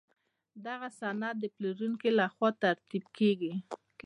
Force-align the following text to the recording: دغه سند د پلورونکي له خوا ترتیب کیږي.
دغه 0.65 0.87
سند 0.99 1.23
د 1.39 1.43
پلورونکي 1.55 2.09
له 2.19 2.25
خوا 2.33 2.49
ترتیب 2.63 3.03
کیږي. 3.17 3.53